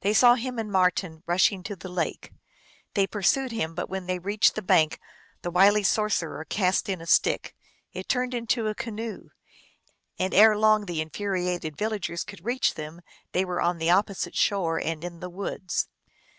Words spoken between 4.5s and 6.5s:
the bank the wily sorcerer